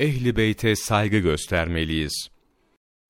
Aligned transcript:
ehli 0.00 0.36
beyte 0.36 0.76
saygı 0.76 1.18
göstermeliyiz. 1.18 2.28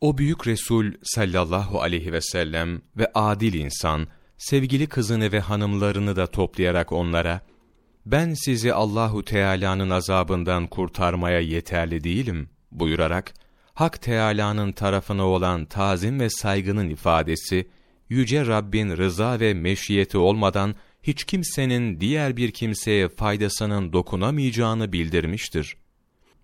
O 0.00 0.18
büyük 0.18 0.46
Resul 0.46 0.92
sallallahu 1.02 1.80
aleyhi 1.80 2.12
ve 2.12 2.20
sellem 2.20 2.82
ve 2.96 3.10
adil 3.14 3.54
insan, 3.54 4.08
sevgili 4.38 4.86
kızını 4.86 5.32
ve 5.32 5.40
hanımlarını 5.40 6.16
da 6.16 6.26
toplayarak 6.26 6.92
onlara, 6.92 7.40
ben 8.06 8.34
sizi 8.34 8.74
Allahu 8.74 9.24
Teala'nın 9.24 9.90
azabından 9.90 10.66
kurtarmaya 10.66 11.40
yeterli 11.40 12.04
değilim 12.04 12.50
buyurarak, 12.72 13.34
Hak 13.74 14.02
Teala'nın 14.02 14.72
tarafına 14.72 15.26
olan 15.26 15.64
tazim 15.64 16.20
ve 16.20 16.30
saygının 16.30 16.88
ifadesi, 16.88 17.68
Yüce 18.08 18.46
Rabbin 18.46 18.96
rıza 18.96 19.40
ve 19.40 19.54
meşiyeti 19.54 20.18
olmadan 20.18 20.74
hiç 21.02 21.24
kimsenin 21.24 22.00
diğer 22.00 22.36
bir 22.36 22.50
kimseye 22.50 23.08
faydasının 23.08 23.92
dokunamayacağını 23.92 24.92
bildirmiştir. 24.92 25.76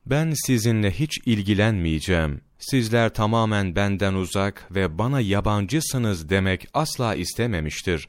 Ben 0.06 0.32
sizinle 0.46 0.90
hiç 0.90 1.18
ilgilenmeyeceğim, 1.26 2.40
sizler 2.58 3.14
tamamen 3.14 3.76
benden 3.76 4.14
uzak 4.14 4.68
ve 4.74 4.98
bana 4.98 5.20
yabancısınız 5.20 6.28
demek 6.28 6.68
asla 6.74 7.14
istememiştir. 7.14 8.06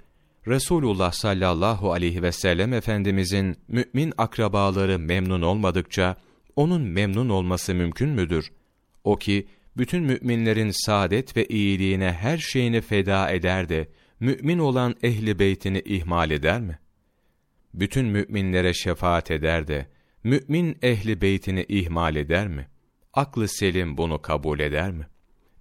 Resulullah 0.48 1.12
sallallahu 1.12 1.92
aleyhi 1.94 2.22
ve 2.22 2.32
sellem 2.32 2.74
Efendimizin 2.74 3.58
mümin 3.68 4.14
akrabaları 4.18 5.00
memnun 5.00 5.42
olmadıkça, 5.42 6.16
onun 6.56 6.82
memnun 6.82 7.30
olması 7.30 7.74
mümkün 7.74 8.10
müdür? 8.10 8.52
O 9.04 9.16
ki, 9.16 9.48
bütün 9.78 10.04
müminlerin 10.04 10.72
saadet 10.86 11.38
ve 11.38 11.46
iyiliğine 11.46 12.12
her 12.12 12.38
şeyini 12.38 12.82
feda 12.82 13.32
eder 13.32 13.70
de, 13.70 13.88
mümin 14.20 14.60
olan 14.60 14.96
ehli 15.04 15.40
beytini 15.40 15.80
ihmal 15.86 16.32
eder 16.32 16.62
mi? 16.62 16.80
Bütün 17.74 18.06
müminlere 18.06 18.74
şefaat 18.74 19.32
eder 19.32 19.68
de, 19.68 19.88
mümin 20.28 20.78
ehli 20.82 21.22
beytini 21.22 21.66
ihmal 21.70 22.16
eder 22.16 22.48
mi? 22.48 22.68
Aklı 23.14 23.48
selim 23.48 23.98
bunu 23.98 24.22
kabul 24.22 24.60
eder 24.60 24.92
mi? 24.92 25.08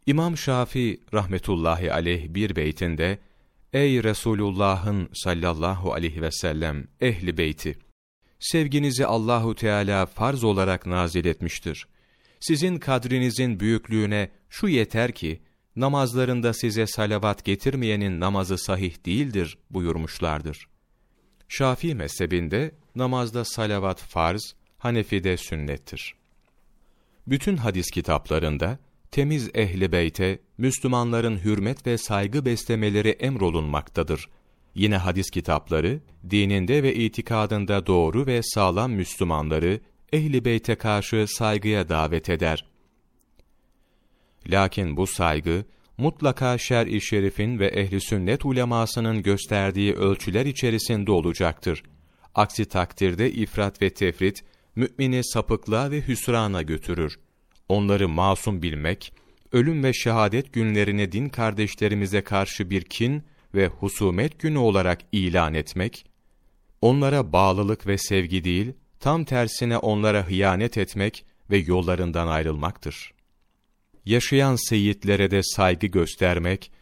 İmam 0.07 0.37
Şafii 0.37 1.01
rahmetullahi 1.15 1.93
aleyh 1.93 2.35
bir 2.35 2.57
beytinde, 2.57 3.19
Ey 3.73 4.03
Resulullah'ın 4.03 5.09
sallallahu 5.13 5.93
aleyhi 5.93 6.23
ve 6.23 6.31
sellem 6.31 6.87
ehli 7.01 7.39
beyti! 7.39 7.79
Sevginizi 8.39 9.07
Allahu 9.07 9.55
Teala 9.55 10.07
farz 10.07 10.45
olarak 10.45 10.87
nazil 10.87 11.25
etmiştir. 11.25 11.87
Sizin 12.41 12.79
kadrinizin 12.79 13.61
büyüklüğüne 13.61 14.31
şu 14.51 14.69
yeter 14.69 15.13
ki, 15.13 15.43
namazlarında 15.77 16.53
size 16.53 16.87
salavat 16.87 17.45
getirmeyenin 17.45 18.21
namazı 18.21 18.59
sahih 18.59 19.07
değildir 19.07 19.59
buyurmuşlardır. 19.71 20.69
Şafii 21.49 21.95
mezhebinde 21.95 22.73
namazda 22.97 23.45
salavat 23.45 24.01
farz, 24.01 24.55
Hanefi'de 24.79 25.37
sünnettir. 25.37 26.15
Bütün 27.27 27.57
hadis 27.57 27.91
kitaplarında 27.91 28.79
temiz 29.11 29.51
ehli 29.55 29.93
beyte 29.93 30.39
Müslümanların 30.59 31.39
hürmet 31.39 31.87
ve 31.87 31.99
saygı 31.99 32.45
beslemeleri 32.45 33.09
emrolunmaktadır. 33.09 34.29
Yine 34.75 34.97
hadis 34.97 35.31
kitapları 35.31 36.01
dininde 36.31 36.83
ve 36.83 36.95
itikadında 36.95 37.87
doğru 37.87 38.27
ve 38.27 38.41
sağlam 38.43 38.93
Müslümanları 38.93 39.81
ehli 40.13 40.45
beyte 40.45 40.75
karşı 40.75 41.27
saygıya 41.29 41.89
davet 41.89 42.31
eder. 42.31 42.65
Lakin 44.47 44.97
bu 44.97 45.07
saygı 45.07 45.65
mutlaka 45.99 46.59
şer-i 46.59 47.01
şerifin 47.01 47.59
ve 47.59 47.67
ehli 47.67 48.01
sünnet 48.01 48.45
ulemasının 48.45 49.23
gösterdiği 49.23 49.95
ölçüler 49.95 50.47
içerisinde 50.47 51.13
olacaktır. 51.13 51.83
Aksi 52.37 52.65
takdirde 52.65 53.33
ifrat 53.33 53.83
ve 53.83 53.91
tefrit 53.91 54.45
mümini 54.75 55.25
sapıklığa 55.25 55.91
ve 55.91 56.01
hüsrana 56.09 56.63
götürür. 56.63 57.19
Onları 57.69 58.09
masum 58.09 58.63
bilmek, 58.63 59.13
ölüm 59.53 59.85
ve 59.85 59.93
şehadet 59.93 60.53
günlerini 60.53 61.13
din 61.13 61.29
kardeşlerimize 61.29 62.23
karşı 62.23 62.71
bir 62.71 62.83
kin 62.83 63.23
ve 63.55 63.67
husumet 63.67 64.39
günü 64.39 64.59
olarak 64.59 65.01
ilan 65.13 65.55
etmek, 65.55 66.07
onlara 66.81 67.33
bağlılık 67.33 67.87
ve 67.87 67.99
sevgi 67.99 68.45
değil, 68.45 68.73
tam 69.01 69.25
tersine 69.25 69.79
onlara 69.79 70.29
hıyanet 70.29 70.79
etmek 70.79 71.25
ve 71.51 71.57
yollarından 71.57 72.29
ayrılmaktır. 72.29 73.15
Yaşayan 74.05 74.69
seyitlere 74.69 75.31
de 75.31 75.41
saygı 75.43 75.87
göstermek, 75.87 76.73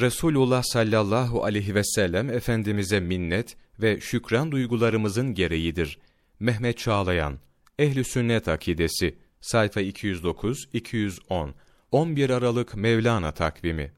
Resulullah 0.00 0.62
sallallahu 0.62 1.44
aleyhi 1.44 1.74
ve 1.74 1.84
sellem 1.84 2.30
Efendimiz'e 2.30 3.00
minnet 3.00 3.56
ve 3.82 4.00
şükran 4.00 4.52
duygularımızın 4.52 5.34
gereğidir. 5.34 5.98
Mehmet 6.40 6.78
Çağlayan, 6.78 7.38
Ehli 7.78 8.04
Sünnet 8.04 8.48
Akidesi, 8.48 9.16
sayfa 9.40 9.80
209-210, 9.80 11.50
11 11.90 12.30
Aralık 12.30 12.76
Mevlana 12.76 13.32
takvimi 13.32 13.92